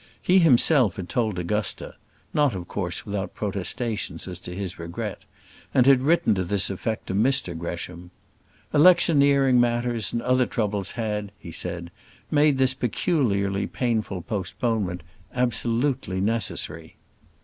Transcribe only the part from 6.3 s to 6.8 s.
to this